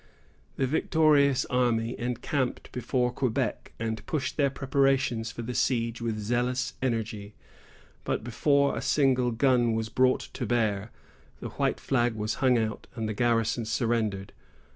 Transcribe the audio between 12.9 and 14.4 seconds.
and the garrison surrendered.